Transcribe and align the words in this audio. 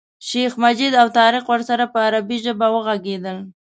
شیخ 0.27 0.51
مجید 0.63 0.93
او 1.01 1.07
طارق 1.17 1.45
ورسره 1.51 1.85
په 1.93 1.97
عربي 2.07 2.37
ژبه 2.45 2.67
وغږېدل. 2.71 3.37